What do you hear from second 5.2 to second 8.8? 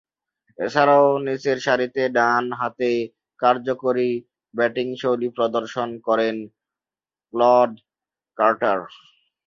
প্রদর্শন করেছেন Claude Carter.